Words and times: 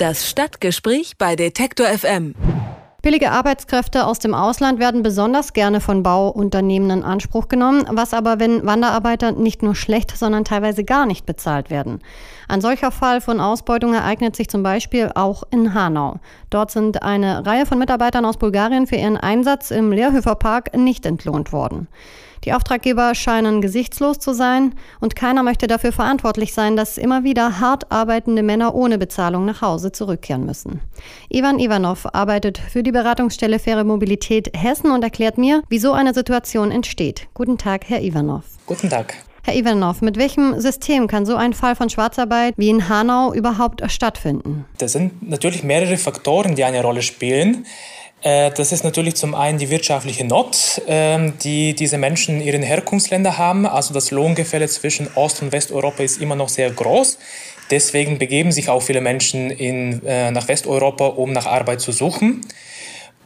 Das 0.00 0.26
Stadtgespräch 0.26 1.18
bei 1.18 1.36
Detektor 1.36 1.86
FM. 1.86 2.34
Billige 3.02 3.32
Arbeitskräfte 3.32 4.06
aus 4.06 4.18
dem 4.18 4.32
Ausland 4.32 4.80
werden 4.80 5.02
besonders 5.02 5.52
gerne 5.52 5.82
von 5.82 6.02
Bauunternehmen 6.02 6.88
in 6.88 7.02
Anspruch 7.02 7.48
genommen, 7.48 7.84
was 7.90 8.14
aber, 8.14 8.40
wenn 8.40 8.64
Wanderarbeiter 8.64 9.32
nicht 9.32 9.62
nur 9.62 9.74
schlecht, 9.74 10.16
sondern 10.16 10.46
teilweise 10.46 10.84
gar 10.84 11.04
nicht 11.04 11.26
bezahlt 11.26 11.68
werden. 11.68 12.00
Ein 12.48 12.62
solcher 12.62 12.92
Fall 12.92 13.20
von 13.20 13.40
Ausbeutung 13.40 13.92
ereignet 13.92 14.36
sich 14.36 14.48
zum 14.48 14.62
Beispiel 14.62 15.10
auch 15.14 15.42
in 15.50 15.74
Hanau. 15.74 16.18
Dort 16.48 16.70
sind 16.70 17.02
eine 17.02 17.44
Reihe 17.44 17.66
von 17.66 17.78
Mitarbeitern 17.78 18.24
aus 18.24 18.38
Bulgarien 18.38 18.86
für 18.86 18.96
ihren 18.96 19.18
Einsatz 19.18 19.70
im 19.70 19.92
Lehrhöferpark 19.92 20.74
nicht 20.74 21.04
entlohnt 21.04 21.52
worden. 21.52 21.88
Die 22.44 22.54
Auftraggeber 22.54 23.14
scheinen 23.14 23.60
gesichtslos 23.60 24.18
zu 24.18 24.32
sein 24.32 24.74
und 24.98 25.14
keiner 25.14 25.42
möchte 25.42 25.66
dafür 25.66 25.92
verantwortlich 25.92 26.54
sein, 26.54 26.74
dass 26.74 26.96
immer 26.96 27.22
wieder 27.22 27.60
hart 27.60 27.92
arbeitende 27.92 28.42
Männer 28.42 28.74
ohne 28.74 28.96
Bezahlung 28.96 29.44
nach 29.44 29.60
Hause 29.60 29.92
zurückkehren 29.92 30.46
müssen. 30.46 30.80
Ivan 31.28 31.58
Ivanov 31.58 32.06
arbeitet 32.14 32.58
für 32.58 32.82
die 32.82 32.92
Beratungsstelle 32.92 33.58
Faire 33.58 33.84
Mobilität 33.84 34.50
Hessen 34.56 34.90
und 34.90 35.02
erklärt 35.04 35.36
mir, 35.36 35.62
wie 35.68 35.78
so 35.78 35.92
eine 35.92 36.14
Situation 36.14 36.70
entsteht. 36.70 37.28
Guten 37.34 37.58
Tag, 37.58 37.84
Herr 37.88 38.00
Ivanov. 38.02 38.44
Guten 38.64 38.88
Tag. 38.88 39.14
Herr 39.42 39.56
Ivanov, 39.56 40.02
mit 40.02 40.16
welchem 40.16 40.60
System 40.60 41.08
kann 41.08 41.24
so 41.24 41.34
ein 41.34 41.54
Fall 41.54 41.74
von 41.74 41.88
Schwarzarbeit 41.88 42.54
wie 42.56 42.68
in 42.68 42.88
Hanau 42.88 43.32
überhaupt 43.32 43.82
stattfinden? 43.90 44.66
Das 44.78 44.92
sind 44.92 45.28
natürlich 45.28 45.62
mehrere 45.62 45.96
Faktoren, 45.96 46.54
die 46.54 46.64
eine 46.64 46.82
Rolle 46.82 47.02
spielen. 47.02 47.66
Äh, 48.22 48.50
das 48.50 48.72
ist 48.72 48.84
natürlich 48.84 49.14
zum 49.16 49.34
einen 49.34 49.58
die 49.58 49.70
wirtschaftliche 49.70 50.24
Not, 50.24 50.82
ähm, 50.86 51.34
die 51.42 51.74
diese 51.74 51.98
Menschen 51.98 52.40
in 52.40 52.46
ihren 52.46 52.62
Herkunftsländern 52.62 53.38
haben. 53.38 53.66
Also 53.66 53.94
das 53.94 54.10
Lohngefälle 54.10 54.68
zwischen 54.68 55.08
Ost- 55.14 55.42
und 55.42 55.52
Westeuropa 55.52 56.02
ist 56.02 56.20
immer 56.20 56.36
noch 56.36 56.48
sehr 56.48 56.70
groß. 56.70 57.18
Deswegen 57.70 58.18
begeben 58.18 58.52
sich 58.52 58.68
auch 58.68 58.82
viele 58.82 59.00
Menschen 59.00 59.50
in, 59.50 60.04
äh, 60.04 60.30
nach 60.32 60.48
Westeuropa, 60.48 61.06
um 61.06 61.32
nach 61.32 61.46
Arbeit 61.46 61.80
zu 61.80 61.92
suchen. 61.92 62.44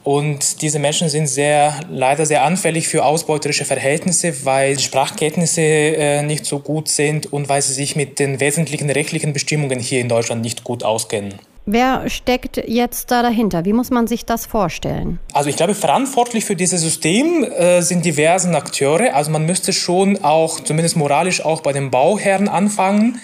Und 0.05 0.61
diese 0.61 0.79
Menschen 0.79 1.09
sind 1.09 1.29
sehr, 1.29 1.81
leider 1.89 2.27
sehr 2.27 2.43
anfällig 2.43 2.89
für 2.89 3.07
ausbeuterische 3.07 3.65
Verhältnisse, 3.65 4.45
weil 4.45 4.79
Sprachkenntnisse 4.79 5.63
äh, 5.63 6.23
nicht 6.23 6.45
so 6.45 6.59
gut 6.59 6.89
sind 6.89 7.33
und 7.33 7.49
weil 7.49 7.63
sie 7.63 7.73
sich 7.73 7.97
mit 7.97 8.19
den 8.19 8.39
wesentlichen 8.39 8.91
rechtlichen 8.91 9.33
Bestimmungen 9.33 9.81
hier 9.81 10.03
in 10.03 10.11
Deutschland 10.11 10.43
nicht 10.43 10.63
gut 10.63 10.85
auskennen. 10.85 11.39
Wer 11.67 12.11
steckt 12.11 12.59
jetzt 12.69 13.11
da 13.11 13.23
dahinter? 13.23 13.65
Wie 13.65 13.73
muss 13.73 13.91
man 13.91 14.07
sich 14.07 14.27
das 14.27 14.45
vorstellen? 14.45 15.19
Also 15.33 15.49
ich 15.49 15.57
glaube, 15.57 15.75
verantwortlich 15.75 16.45
für 16.45 16.57
dieses 16.57 16.83
System 16.83 17.43
äh, 17.43 17.81
sind 17.81 18.05
diverse 18.05 18.51
Akteure. 18.55 19.15
Also 19.15 19.31
man 19.31 19.47
müsste 19.47 19.73
schon 19.73 20.23
auch, 20.23 20.61
zumindest 20.61 20.97
moralisch, 20.97 21.43
auch 21.43 21.63
bei 21.63 21.73
dem 21.73 21.91
Bauherrn 21.91 22.49
anfangen, 22.49 23.19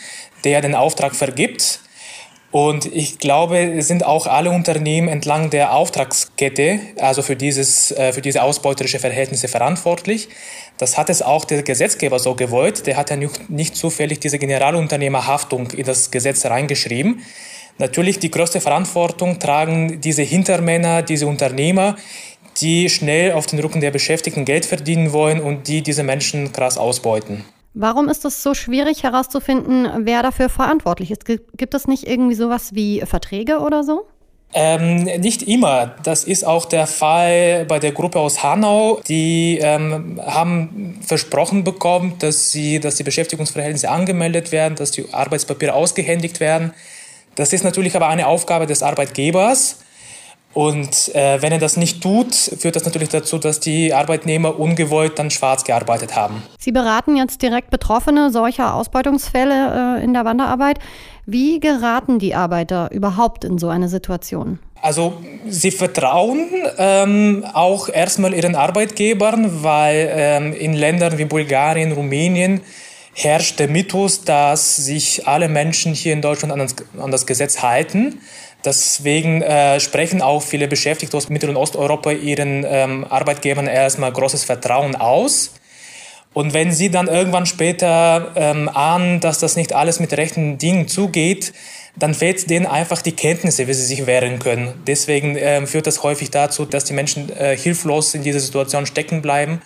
der 0.44 0.62
den 0.62 0.74
Auftrag 0.74 1.14
vergibt. 1.14 1.80
Und 2.50 2.86
ich 2.86 3.18
glaube, 3.18 3.58
es 3.58 3.86
sind 3.86 4.04
auch 4.04 4.26
alle 4.26 4.50
Unternehmen 4.50 5.06
entlang 5.06 5.50
der 5.50 5.74
Auftragskette, 5.74 6.80
also 6.98 7.22
für, 7.22 7.36
dieses, 7.36 7.92
äh, 7.92 8.12
für 8.12 8.22
diese 8.22 8.42
ausbeuterische 8.42 8.98
Verhältnisse 8.98 9.48
verantwortlich. 9.48 10.28
Das 10.78 10.96
hat 10.96 11.10
es 11.10 11.20
auch 11.22 11.44
der 11.44 11.62
Gesetzgeber 11.62 12.18
so 12.18 12.34
gewollt. 12.34 12.86
Der 12.86 12.96
hat 12.96 13.10
ja 13.10 13.16
nicht, 13.16 13.50
nicht 13.50 13.76
zufällig 13.76 14.18
diese 14.18 14.38
Generalunternehmerhaftung 14.38 15.70
in 15.72 15.84
das 15.84 16.10
Gesetz 16.10 16.44
reingeschrieben. 16.46 17.22
Natürlich 17.80 18.18
die 18.18 18.30
größte 18.30 18.60
Verantwortung 18.60 19.38
tragen 19.38 20.02
diese 20.02 20.20
Hintermänner, 20.20 21.00
diese 21.00 21.26
Unternehmer, 21.26 21.96
die 22.60 22.90
schnell 22.90 23.32
auf 23.32 23.46
den 23.46 23.58
Rücken 23.58 23.80
der 23.80 23.90
Beschäftigten 23.90 24.44
Geld 24.44 24.66
verdienen 24.66 25.14
wollen 25.14 25.40
und 25.40 25.66
die 25.66 25.82
diese 25.82 26.02
Menschen 26.02 26.52
krass 26.52 26.76
ausbeuten. 26.76 27.42
Warum 27.72 28.10
ist 28.10 28.26
es 28.26 28.42
so 28.42 28.52
schwierig 28.52 29.02
herauszufinden, 29.02 29.88
wer 30.04 30.22
dafür 30.22 30.50
verantwortlich 30.50 31.10
ist? 31.10 31.24
Gibt 31.24 31.72
es 31.72 31.88
nicht 31.88 32.06
irgendwie 32.06 32.34
sowas 32.34 32.74
wie 32.74 33.00
Verträge 33.06 33.60
oder 33.60 33.82
so? 33.82 34.02
Ähm, 34.52 35.04
nicht 35.04 35.44
immer. 35.44 35.94
Das 36.02 36.24
ist 36.24 36.44
auch 36.44 36.66
der 36.66 36.86
Fall 36.86 37.64
bei 37.66 37.78
der 37.78 37.92
Gruppe 37.92 38.18
aus 38.18 38.42
Hanau. 38.42 39.00
Die 39.08 39.58
ähm, 39.58 40.20
haben 40.22 40.98
versprochen 41.00 41.64
bekommen, 41.64 42.16
dass, 42.18 42.50
sie, 42.50 42.78
dass 42.78 42.96
die 42.96 43.04
Beschäftigungsverhältnisse 43.04 43.88
angemeldet 43.88 44.52
werden, 44.52 44.74
dass 44.74 44.90
die 44.90 45.14
Arbeitspapiere 45.14 45.72
ausgehändigt 45.72 46.40
werden. 46.40 46.74
Das 47.34 47.52
ist 47.52 47.64
natürlich 47.64 47.96
aber 47.96 48.08
eine 48.08 48.26
Aufgabe 48.26 48.66
des 48.66 48.82
Arbeitgebers. 48.82 49.78
Und 50.52 51.14
äh, 51.14 51.40
wenn 51.40 51.52
er 51.52 51.58
das 51.58 51.76
nicht 51.76 52.02
tut, 52.02 52.34
führt 52.34 52.74
das 52.74 52.84
natürlich 52.84 53.08
dazu, 53.08 53.38
dass 53.38 53.60
die 53.60 53.94
Arbeitnehmer 53.94 54.58
ungewollt 54.58 55.16
dann 55.18 55.30
schwarz 55.30 55.62
gearbeitet 55.62 56.16
haben. 56.16 56.42
Sie 56.58 56.72
beraten 56.72 57.16
jetzt 57.16 57.40
direkt 57.42 57.70
Betroffene 57.70 58.32
solcher 58.32 58.74
Ausbeutungsfälle 58.74 59.98
äh, 59.98 60.04
in 60.04 60.12
der 60.12 60.24
Wanderarbeit. 60.24 60.80
Wie 61.24 61.60
geraten 61.60 62.18
die 62.18 62.34
Arbeiter 62.34 62.90
überhaupt 62.90 63.44
in 63.44 63.58
so 63.58 63.68
eine 63.68 63.88
Situation? 63.88 64.58
Also 64.82 65.12
sie 65.46 65.70
vertrauen 65.70 66.48
ähm, 66.78 67.44
auch 67.52 67.88
erstmal 67.88 68.34
ihren 68.34 68.56
Arbeitgebern, 68.56 69.62
weil 69.62 70.10
ähm, 70.12 70.52
in 70.52 70.72
Ländern 70.72 71.18
wie 71.18 71.26
Bulgarien, 71.26 71.92
Rumänien 71.92 72.62
herrscht 73.12 73.58
der 73.58 73.68
Mythos, 73.68 74.24
dass 74.24 74.76
sich 74.76 75.26
alle 75.26 75.48
Menschen 75.48 75.94
hier 75.94 76.12
in 76.12 76.22
Deutschland 76.22 76.52
an 76.52 76.60
das, 76.60 76.74
an 76.98 77.10
das 77.10 77.26
Gesetz 77.26 77.62
halten. 77.62 78.20
Deswegen 78.64 79.42
äh, 79.42 79.80
sprechen 79.80 80.22
auch 80.22 80.42
viele 80.42 80.68
Beschäftigte 80.68 81.16
aus 81.16 81.28
Mittel- 81.28 81.48
und 81.48 81.56
Osteuropa 81.56 82.10
ihren 82.10 82.64
ähm, 82.68 83.06
Arbeitgebern 83.08 83.66
erstmal 83.66 84.12
großes 84.12 84.44
Vertrauen 84.44 84.96
aus. 84.96 85.52
Und 86.32 86.54
wenn 86.54 86.70
sie 86.70 86.90
dann 86.90 87.08
irgendwann 87.08 87.46
später 87.46 88.32
ähm, 88.36 88.68
ahnen, 88.68 89.18
dass 89.18 89.40
das 89.40 89.56
nicht 89.56 89.72
alles 89.72 89.98
mit 89.98 90.12
rechten 90.12 90.58
Dingen 90.58 90.86
zugeht, 90.86 91.52
dann 91.96 92.14
fehlt 92.14 92.48
denen 92.48 92.66
einfach 92.66 93.02
die 93.02 93.12
Kenntnisse, 93.12 93.66
wie 93.66 93.74
sie 93.74 93.84
sich 93.84 94.06
wehren 94.06 94.38
können. 94.38 94.74
Deswegen 94.86 95.36
äh, 95.36 95.66
führt 95.66 95.88
das 95.88 96.04
häufig 96.04 96.30
dazu, 96.30 96.66
dass 96.66 96.84
die 96.84 96.92
Menschen 96.92 97.36
äh, 97.36 97.56
hilflos 97.56 98.14
in 98.14 98.22
dieser 98.22 98.38
Situation 98.38 98.86
stecken 98.86 99.22
bleiben 99.22 99.60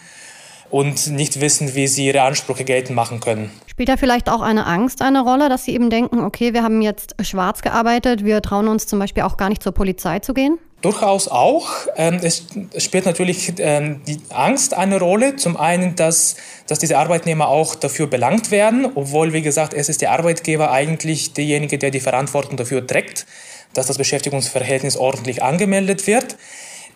und 0.75 1.07
nicht 1.07 1.41
wissen, 1.41 1.77
wie 1.77 1.87
sie 1.87 2.07
ihre 2.07 2.23
Ansprüche 2.23 2.65
geltend 2.65 2.97
machen 2.97 3.21
können. 3.21 3.49
Spielt 3.69 3.89
da 3.89 3.97
vielleicht 3.97 4.29
auch 4.29 4.41
eine 4.41 4.67
Angst 4.67 5.03
eine 5.03 5.21
Rolle, 5.21 5.49
dass 5.49 5.65
sie 5.65 5.73
eben 5.73 5.89
denken, 5.89 6.19
okay, 6.19 6.53
wir 6.53 6.65
haben 6.65 6.83
jetzt 6.83 7.15
schwarz 7.23 7.63
gearbeitet, 7.63 8.25
wir 8.25 8.43
trauen 8.43 8.67
uns 8.67 8.89
zum 8.89 8.99
Beispiel 8.99 9.23
auch 9.23 9.37
gar 9.37 9.51
nicht 9.51 9.63
zur 9.63 9.71
Polizei 9.71 10.19
zu 10.19 10.35
gehen? 10.35 10.59
Durchaus 10.83 11.29
auch. 11.29 11.69
Ähm, 11.95 12.19
es 12.21 12.47
spielt 12.79 13.07
natürlich 13.07 13.53
ähm, 13.59 14.01
die 14.09 14.21
Angst 14.31 14.75
eine 14.75 14.99
Rolle. 14.99 15.37
Zum 15.37 15.57
einen, 15.57 15.95
dass, 15.95 16.35
dass 16.67 16.81
diese 16.81 16.99
Arbeitnehmer 16.99 17.47
auch 17.47 17.77
dafür 17.77 18.09
belangt 18.09 18.51
werden, 18.51 18.85
obwohl, 18.97 19.33
wie 19.33 19.43
gesagt, 19.43 19.75
es 19.75 19.89
ist 19.89 20.03
der 20.03 20.11
Arbeitgeber 20.11 20.73
eigentlich 20.73 21.35
derjenige, 21.35 21.79
der 21.79 21.93
die 21.93 22.01
Verantwortung 22.01 22.57
dafür 22.57 22.85
trägt, 22.85 23.27
dass 23.75 23.87
das 23.87 23.97
Beschäftigungsverhältnis 23.97 24.97
ordentlich 24.97 25.41
angemeldet 25.41 26.09
wird. 26.09 26.37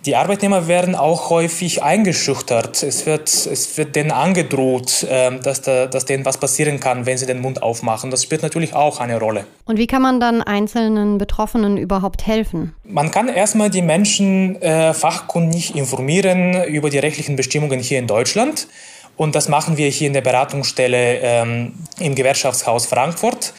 Die 0.07 0.15
Arbeitnehmer 0.15 0.69
werden 0.69 0.95
auch 0.95 1.29
häufig 1.29 1.83
eingeschüchtert. 1.83 2.83
Es 2.85 3.05
wird, 3.05 3.29
es 3.29 3.77
wird 3.77 3.97
denen 3.97 4.13
angedroht, 4.13 5.05
ähm, 5.11 5.41
dass, 5.43 5.61
da, 5.63 5.87
dass 5.87 6.05
denen 6.05 6.25
was 6.25 6.39
passieren 6.39 6.79
kann, 6.79 7.05
wenn 7.05 7.19
sie 7.19 7.27
den 7.27 7.41
Mund 7.41 7.63
aufmachen. 7.63 8.11
Das 8.11 8.23
spielt 8.23 8.43
natürlich 8.43 8.75
auch 8.75 9.01
eine 9.01 9.19
Rolle. 9.19 9.45
Und 9.65 9.77
wie 9.77 9.89
kann 9.89 10.03
man 10.03 10.21
dann 10.21 10.41
einzelnen 10.41 11.19
Betroffenen 11.19 11.77
überhaupt 11.77 12.27
helfen? 12.27 12.75
Man 12.85 13.11
kann 13.11 13.29
erstmal 13.29 13.71
die 13.71 13.83
Menschen 13.83 14.63
äh, 14.63 14.95
fachkundig 14.95 15.75
informieren 15.75 16.65
über 16.65 16.91
die 16.91 16.99
rechtlichen 16.99 17.35
Bestimmungen 17.35 17.81
hier 17.81 17.99
in 17.99 18.07
Deutschland. 18.07 18.69
Und 19.17 19.35
das 19.35 19.49
machen 19.49 19.77
wir 19.77 19.89
hier 19.89 20.07
in 20.07 20.13
der 20.13 20.21
Beratungsstelle 20.21 21.19
ähm, 21.21 21.75
im 21.99 22.15
Gewerkschaftshaus 22.15 22.87
Frankfurt. 22.87 23.53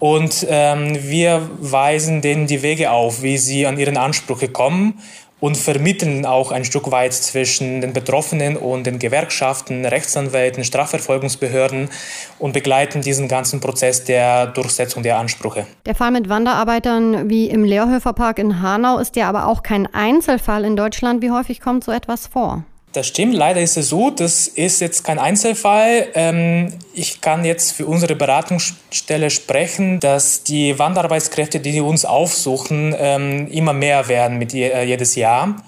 Und 0.00 0.46
ähm, 0.48 0.96
wir 1.02 1.48
weisen 1.58 2.20
denen 2.20 2.46
die 2.48 2.62
Wege 2.62 2.90
auf, 2.90 3.22
wie 3.22 3.38
sie 3.38 3.66
an 3.66 3.78
ihren 3.78 3.96
Ansprüche 3.96 4.48
kommen 4.48 5.00
und 5.40 5.56
vermitteln 5.56 6.26
auch 6.26 6.52
ein 6.52 6.64
Stück 6.64 6.90
weit 6.90 7.12
zwischen 7.12 7.80
den 7.80 7.92
Betroffenen 7.92 8.56
und 8.56 8.86
den 8.86 8.98
Gewerkschaften, 8.98 9.84
Rechtsanwälten, 9.84 10.64
Strafverfolgungsbehörden 10.64 11.90
und 12.38 12.52
begleiten 12.52 13.02
diesen 13.02 13.28
ganzen 13.28 13.60
Prozess 13.60 14.04
der 14.04 14.46
Durchsetzung 14.46 15.02
der 15.02 15.18
Ansprüche. 15.18 15.66
Der 15.86 15.94
Fall 15.94 16.10
mit 16.10 16.28
Wanderarbeitern 16.28 17.30
wie 17.30 17.48
im 17.48 17.64
Lehrhöferpark 17.64 18.38
in 18.38 18.60
Hanau 18.62 18.98
ist 18.98 19.16
ja 19.16 19.28
aber 19.28 19.46
auch 19.46 19.62
kein 19.62 19.92
Einzelfall 19.92 20.64
in 20.64 20.76
Deutschland. 20.76 21.22
Wie 21.22 21.30
häufig 21.30 21.60
kommt 21.60 21.84
so 21.84 21.92
etwas 21.92 22.26
vor? 22.26 22.64
Das 22.92 23.06
stimmt, 23.06 23.34
leider 23.34 23.60
ist 23.60 23.76
es 23.76 23.90
so, 23.90 24.10
das 24.10 24.48
ist 24.48 24.80
jetzt 24.80 25.04
kein 25.04 25.18
Einzelfall. 25.18 26.08
Ähm, 26.14 26.72
ich 26.94 27.20
kann 27.20 27.44
jetzt 27.44 27.72
für 27.72 27.84
unsere 27.84 28.16
Beratungsstelle 28.16 29.28
sprechen, 29.28 30.00
dass 30.00 30.42
die 30.42 30.78
Wanderarbeitskräfte, 30.78 31.60
die 31.60 31.82
uns 31.82 32.06
aufsuchen, 32.06 32.94
ähm, 32.98 33.46
immer 33.48 33.74
mehr 33.74 34.08
werden 34.08 34.38
mit 34.38 34.54
äh, 34.54 34.84
jedes 34.84 35.16
Jahr. 35.16 35.62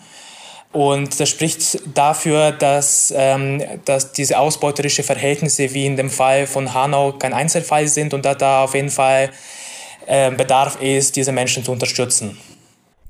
Und 0.73 1.21
das 1.21 1.29
spricht 1.29 1.81
dafür, 1.95 2.53
dass, 2.53 3.13
ähm, 3.15 3.63
dass 3.85 4.13
diese 4.13 4.39
ausbeuterische 4.39 5.03
Verhältnisse 5.03 5.75
wie 5.75 5.85
in 5.85 5.97
dem 5.97 6.11
Fall 6.11 6.47
von 6.47 6.73
Hanau 6.73 7.13
kein 7.13 7.35
Einzelfall 7.35 7.89
sind 7.89 8.15
und 8.15 8.25
dass 8.25 8.39
da 8.39 8.65
auf 8.65 8.75
jeden 8.75 8.91
Fall 8.91 9.31
äh, 10.07 10.31
Bedarf 10.31 10.81
ist, 10.81 11.17
diese 11.17 11.33
Menschen 11.33 11.65
zu 11.65 11.73
unterstützen. 11.73 12.39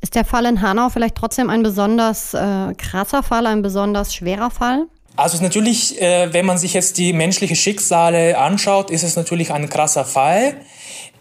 Ist 0.01 0.15
der 0.15 0.25
Fall 0.25 0.47
in 0.47 0.63
Hanau 0.63 0.89
vielleicht 0.89 1.15
trotzdem 1.15 1.51
ein 1.51 1.63
besonders 1.63 2.33
äh, 2.35 2.75
krasser 2.77 3.23
Fall, 3.23 3.47
ein 3.47 3.63
besonders 3.63 4.15
schwerer 4.15 4.51
Fall? 4.51 4.87
Also 5.17 5.43
natürlich, 5.43 6.01
äh, 6.01 6.33
wenn 6.33 6.47
man 6.47 6.57
sich 6.57 6.73
jetzt 6.73 6.97
die 6.97 7.13
menschlichen 7.13 7.57
Schicksale 7.57 8.39
anschaut, 8.39 8.91
ist 8.91 9.03
es 9.03 9.17
natürlich 9.17 9.53
ein 9.53 9.69
krasser 9.69 10.07
Fall. 10.07 10.57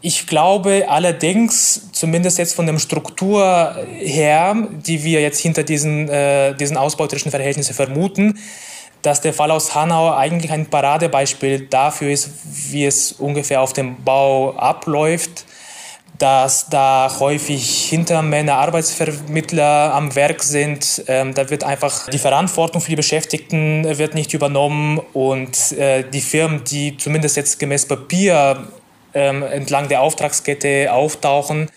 Ich 0.02 0.28
glaube 0.28 0.86
allerdings, 0.88 1.92
zumindest 1.92 2.38
jetzt 2.38 2.56
von 2.56 2.66
der 2.66 2.80
Struktur 2.80 3.76
her, 3.98 4.56
die 4.72 5.04
wir 5.04 5.20
jetzt 5.20 5.42
hinter 5.42 5.64
diesen, 5.64 6.08
äh, 6.08 6.56
diesen 6.56 6.78
ausbeuterischen 6.78 7.32
Verhältnissen 7.32 7.74
vermuten, 7.74 8.40
dass 9.02 9.20
der 9.20 9.34
Fall 9.34 9.52
aus 9.52 9.76
Hanau 9.76 10.16
eigentlich 10.16 10.52
ein 10.52 10.68
Paradebeispiel 10.68 11.68
dafür 11.68 12.12
ist, 12.12 12.30
wie 12.72 12.86
es 12.86 13.12
ungefähr 13.12 13.62
auf 13.62 13.74
dem 13.74 14.02
Bau 14.04 14.56
abläuft, 14.56 15.46
dass 16.20 16.70
da 16.70 17.10
häufig 17.20 17.86
Hintermänner, 17.90 18.56
Arbeitsvermittler 18.56 19.94
am 19.94 20.16
Werk 20.16 20.44
sind. 20.44 21.04
Ähm, 21.08 21.34
da 21.34 21.50
wird 21.50 21.64
einfach 21.64 22.10
die 22.10 22.18
Verantwortung 22.18 22.82
für 22.82 22.90
die 22.90 22.98
Beschäftigten 22.98 23.98
wird 23.98 24.14
nicht 24.14 24.34
übernommen 24.34 25.00
und 25.14 25.72
äh, 25.72 26.04
die 26.04 26.22
Firmen, 26.22 26.64
die 26.66 26.98
zumindest 26.98 27.38
jetzt 27.38 27.58
gemäß 27.58 27.88
Papier 27.88 28.68
ähm, 29.14 29.44
entlang 29.44 29.88
der 29.88 30.02
Auftragskette 30.02 30.92
auftauchen, 30.92 31.70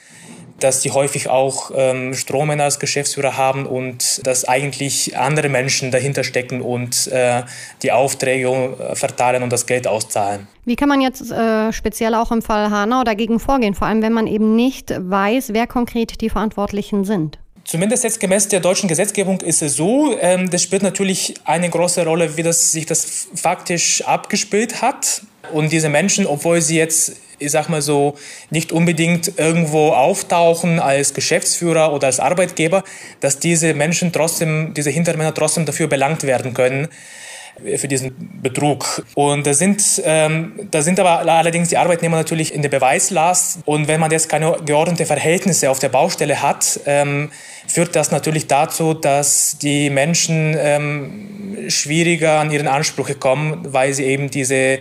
dass 0.62 0.80
die 0.80 0.90
häufig 0.90 1.28
auch 1.28 1.70
ähm, 1.74 2.14
Strohmänner 2.14 2.64
als 2.64 2.78
Geschäftsführer 2.78 3.36
haben 3.36 3.66
und 3.66 4.26
dass 4.26 4.44
eigentlich 4.46 5.16
andere 5.16 5.48
Menschen 5.48 5.90
dahinter 5.90 6.24
stecken 6.24 6.60
und 6.60 7.06
äh, 7.08 7.42
die 7.82 7.92
Aufträge 7.92 8.48
äh, 8.48 8.94
verteilen 8.94 9.42
und 9.42 9.52
das 9.52 9.66
Geld 9.66 9.86
auszahlen. 9.86 10.46
Wie 10.64 10.76
kann 10.76 10.88
man 10.88 11.00
jetzt 11.00 11.30
äh, 11.30 11.72
speziell 11.72 12.14
auch 12.14 12.30
im 12.30 12.42
Fall 12.42 12.70
Hanau 12.70 13.02
dagegen 13.04 13.40
vorgehen, 13.40 13.74
vor 13.74 13.88
allem 13.88 14.02
wenn 14.02 14.12
man 14.12 14.26
eben 14.26 14.54
nicht 14.54 14.90
weiß, 14.96 15.52
wer 15.52 15.66
konkret 15.66 16.20
die 16.20 16.30
Verantwortlichen 16.30 17.04
sind? 17.04 17.38
Zumindest 17.64 18.04
jetzt 18.04 18.18
gemäß 18.18 18.48
der 18.48 18.60
deutschen 18.60 18.88
Gesetzgebung 18.88 19.40
ist 19.40 19.62
es 19.62 19.76
so, 19.76 20.16
ähm, 20.20 20.50
das 20.50 20.62
spielt 20.62 20.82
natürlich 20.82 21.34
eine 21.44 21.70
große 21.70 22.04
Rolle, 22.04 22.36
wie 22.36 22.42
das 22.42 22.72
sich 22.72 22.86
das 22.86 23.28
faktisch 23.34 24.02
abgespielt 24.02 24.82
hat. 24.82 25.22
Und 25.52 25.72
diese 25.72 25.88
Menschen, 25.88 26.26
obwohl 26.26 26.60
sie 26.60 26.76
jetzt, 26.76 27.16
ich 27.42 27.50
sag 27.52 27.68
mal 27.68 27.82
so, 27.82 28.14
nicht 28.50 28.72
unbedingt 28.72 29.38
irgendwo 29.38 29.90
auftauchen 29.90 30.80
als 30.80 31.14
Geschäftsführer 31.14 31.92
oder 31.92 32.06
als 32.06 32.20
Arbeitgeber, 32.20 32.84
dass 33.20 33.38
diese 33.38 33.74
Menschen 33.74 34.12
trotzdem, 34.12 34.74
diese 34.74 34.90
Hintermänner 34.90 35.34
trotzdem 35.34 35.66
dafür 35.66 35.88
belangt 35.88 36.22
werden 36.22 36.54
können 36.54 36.88
für 37.76 37.88
diesen 37.88 38.40
Betrug. 38.42 39.04
Und 39.14 39.46
da 39.46 39.54
sind, 39.54 40.02
ähm, 40.04 40.68
da 40.70 40.82
sind 40.82 40.98
aber 40.98 41.20
allerdings 41.20 41.68
die 41.68 41.76
Arbeitnehmer 41.76 42.16
natürlich 42.16 42.54
in 42.54 42.62
der 42.62 42.70
Beweislast. 42.70 43.58
Und 43.64 43.88
wenn 43.88 44.00
man 44.00 44.10
jetzt 44.10 44.28
keine 44.28 44.56
geordnete 44.64 45.06
Verhältnisse 45.06 45.70
auf 45.70 45.78
der 45.78 45.90
Baustelle 45.90 46.42
hat, 46.42 46.80
ähm, 46.86 47.30
führt 47.66 47.94
das 47.94 48.10
natürlich 48.10 48.46
dazu, 48.46 48.94
dass 48.94 49.58
die 49.58 49.90
Menschen 49.90 50.56
ähm, 50.58 51.68
schwieriger 51.68 52.40
an 52.40 52.50
ihren 52.50 52.68
Ansprüche 52.68 53.14
kommen, 53.14 53.72
weil 53.72 53.92
sie 53.92 54.04
eben 54.04 54.30
diese 54.30 54.78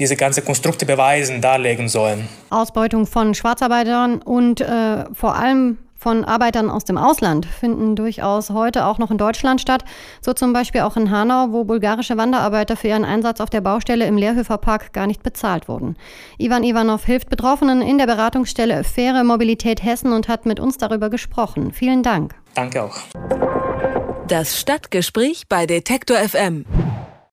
diese 0.00 0.16
ganze 0.16 0.42
Konstrukte 0.42 0.86
beweisen, 0.86 1.40
darlegen 1.40 1.88
sollen. 1.88 2.28
Ausbeutung 2.48 3.06
von 3.06 3.34
Schwarzarbeitern 3.34 4.20
und 4.22 4.60
äh, 4.60 5.04
vor 5.12 5.36
allem 5.36 5.78
von 6.00 6.24
Arbeitern 6.24 6.70
aus 6.70 6.84
dem 6.84 6.96
Ausland 6.96 7.44
finden 7.44 7.94
durchaus 7.94 8.48
heute 8.48 8.86
auch 8.86 8.96
noch 8.96 9.10
in 9.10 9.18
Deutschland 9.18 9.60
statt. 9.60 9.84
So 10.22 10.32
zum 10.32 10.54
Beispiel 10.54 10.80
auch 10.80 10.96
in 10.96 11.10
Hanau, 11.10 11.48
wo 11.50 11.64
bulgarische 11.64 12.16
Wanderarbeiter 12.16 12.74
für 12.74 12.88
ihren 12.88 13.04
Einsatz 13.04 13.38
auf 13.38 13.50
der 13.50 13.60
Baustelle 13.60 14.06
im 14.06 14.16
Lehrhöferpark 14.16 14.94
gar 14.94 15.06
nicht 15.06 15.22
bezahlt 15.22 15.68
wurden. 15.68 15.96
Ivan 16.38 16.64
Ivanov 16.64 17.04
hilft 17.04 17.28
Betroffenen 17.28 17.82
in 17.82 17.98
der 17.98 18.06
Beratungsstelle 18.06 18.82
Faire 18.82 19.24
Mobilität 19.24 19.84
Hessen 19.84 20.12
und 20.12 20.28
hat 20.28 20.46
mit 20.46 20.58
uns 20.58 20.78
darüber 20.78 21.10
gesprochen. 21.10 21.72
Vielen 21.72 22.02
Dank. 22.02 22.34
Danke 22.54 22.82
auch. 22.82 22.96
Das 24.26 24.58
Stadtgespräch 24.58 25.48
bei 25.48 25.66
Detektor 25.66 26.16
FM. 26.16 26.64